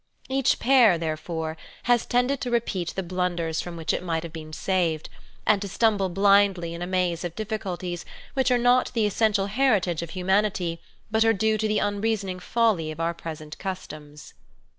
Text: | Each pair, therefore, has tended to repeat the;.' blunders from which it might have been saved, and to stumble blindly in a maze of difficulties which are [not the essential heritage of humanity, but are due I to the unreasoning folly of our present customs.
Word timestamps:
| 0.19 0.21
Each 0.29 0.57
pair, 0.57 0.97
therefore, 0.97 1.57
has 1.83 2.07
tended 2.07 2.41
to 2.41 2.49
repeat 2.49 2.93
the;.' 2.95 3.03
blunders 3.13 3.61
from 3.61 3.77
which 3.77 3.93
it 3.93 4.01
might 4.01 4.23
have 4.23 4.33
been 4.33 4.51
saved, 4.51 5.11
and 5.45 5.61
to 5.61 5.67
stumble 5.67 6.09
blindly 6.09 6.73
in 6.73 6.81
a 6.81 6.87
maze 6.87 7.23
of 7.23 7.35
difficulties 7.35 8.03
which 8.33 8.49
are 8.49 8.57
[not 8.57 8.91
the 8.95 9.05
essential 9.05 9.45
heritage 9.45 10.01
of 10.01 10.09
humanity, 10.17 10.81
but 11.11 11.23
are 11.23 11.33
due 11.33 11.53
I 11.53 11.57
to 11.57 11.67
the 11.67 11.77
unreasoning 11.77 12.39
folly 12.39 12.89
of 12.89 12.99
our 12.99 13.13
present 13.13 13.59
customs. 13.59 14.33